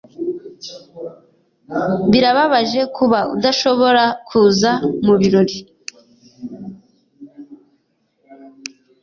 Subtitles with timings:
[2.11, 4.71] Birababaje kuba udashobora kuza
[5.05, 5.57] mubirori.